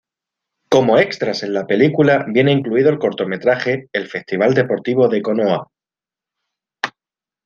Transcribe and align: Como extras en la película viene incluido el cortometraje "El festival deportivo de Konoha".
Como 0.71 0.97
extras 0.97 1.43
en 1.43 1.53
la 1.53 1.67
película 1.67 2.25
viene 2.27 2.51
incluido 2.51 2.89
el 2.89 2.97
cortometraje 2.97 3.87
"El 3.93 4.07
festival 4.07 4.55
deportivo 4.55 5.07
de 5.07 5.21
Konoha". 5.21 5.67